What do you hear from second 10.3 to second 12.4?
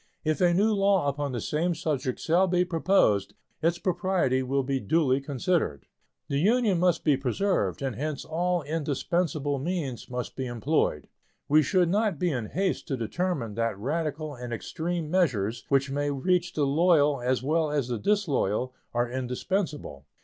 be employed. We should not be